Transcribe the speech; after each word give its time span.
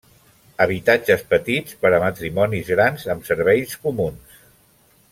Habitatges 0.63 1.21
petits 1.33 1.77
per 1.85 1.91
a 1.97 2.01
matrimonis 2.05 2.73
grans 2.75 3.07
amb 3.15 3.31
serveis 3.31 3.81
comuns. 3.87 4.43